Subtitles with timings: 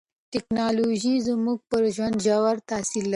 [0.33, 3.09] ټکنالوژي زموږ پر ژوند ژور تاثیر لري.